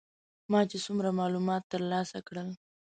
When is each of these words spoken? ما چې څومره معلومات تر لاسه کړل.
ما 0.51 0.59
چې 0.69 0.77
څومره 0.85 1.09
معلومات 1.19 1.63
تر 1.71 1.81
لاسه 1.91 2.17
کړل. 2.27 2.49